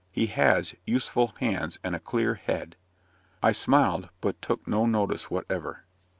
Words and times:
"He 0.11 0.25
has 0.25 0.73
useful 0.83 1.35
hands 1.39 1.77
and 1.83 1.95
a 1.95 1.99
clear 1.99 2.33
head." 2.33 2.75
I 3.43 3.51
smiled, 3.51 4.09
but 4.19 4.41
took 4.41 4.67
no 4.67 4.87
notice 4.87 5.29
whatever. 5.29 5.85